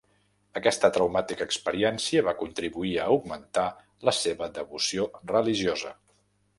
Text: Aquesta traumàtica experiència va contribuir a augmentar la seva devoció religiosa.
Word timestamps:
Aquesta 0.59 0.89
traumàtica 0.95 1.47
experiència 1.49 2.25
va 2.29 2.35
contribuir 2.41 2.95
a 3.03 3.07
augmentar 3.13 3.69
la 4.11 4.17
seva 4.25 4.53
devoció 4.61 5.11
religiosa. 5.37 5.99